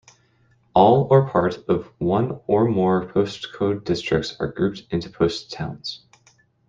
All, 0.73 1.07
or 1.11 1.29
part, 1.29 1.59
of 1.69 1.85
one 1.99 2.39
or 2.47 2.65
more 2.65 3.05
postcode 3.09 3.83
districts 3.83 4.35
are 4.39 4.47
grouped 4.51 4.81
into 4.89 5.11
post 5.11 5.51
towns. 5.51 6.07